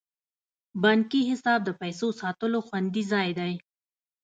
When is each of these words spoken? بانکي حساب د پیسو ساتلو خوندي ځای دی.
بانکي 0.83 1.21
حساب 1.29 1.59
د 1.65 1.69
پیسو 1.81 2.07
ساتلو 2.21 2.59
خوندي 2.67 3.03
ځای 3.11 3.29
دی. 3.39 3.53